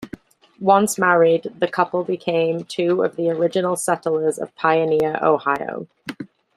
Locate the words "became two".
2.03-3.03